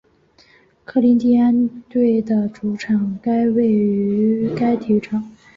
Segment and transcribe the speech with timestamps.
[0.83, 5.29] 科林蒂安队的主场位于该体育场。